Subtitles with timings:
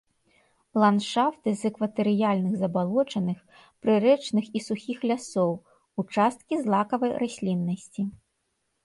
[0.83, 3.37] Ландшафты з экватарыяльных забалочаных,
[3.87, 5.53] прырэчных і сухіх лясоў,
[6.05, 8.01] участкі злакавай расліннасці.